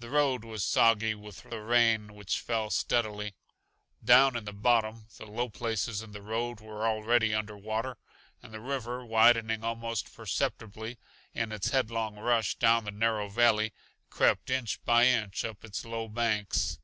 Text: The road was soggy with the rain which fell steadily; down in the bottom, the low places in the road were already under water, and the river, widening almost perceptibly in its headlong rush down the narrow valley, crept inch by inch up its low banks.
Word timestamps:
The 0.00 0.10
road 0.10 0.44
was 0.44 0.66
soggy 0.66 1.14
with 1.14 1.44
the 1.44 1.62
rain 1.62 2.12
which 2.12 2.40
fell 2.40 2.68
steadily; 2.68 3.34
down 4.04 4.36
in 4.36 4.44
the 4.44 4.52
bottom, 4.52 5.06
the 5.16 5.24
low 5.24 5.48
places 5.48 6.02
in 6.02 6.12
the 6.12 6.20
road 6.20 6.60
were 6.60 6.86
already 6.86 7.32
under 7.32 7.56
water, 7.56 7.96
and 8.42 8.52
the 8.52 8.60
river, 8.60 9.02
widening 9.02 9.64
almost 9.64 10.14
perceptibly 10.14 10.98
in 11.32 11.52
its 11.52 11.70
headlong 11.70 12.16
rush 12.16 12.56
down 12.56 12.84
the 12.84 12.90
narrow 12.90 13.30
valley, 13.30 13.72
crept 14.10 14.50
inch 14.50 14.78
by 14.84 15.06
inch 15.06 15.42
up 15.46 15.64
its 15.64 15.86
low 15.86 16.06
banks. 16.06 16.78